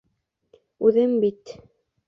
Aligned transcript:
—Үҙең 0.89 1.15
бит... 1.27 1.57